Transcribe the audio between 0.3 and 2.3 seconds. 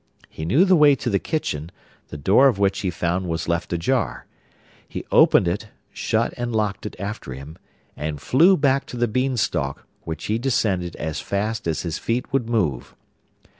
knew the way to the kitchen, the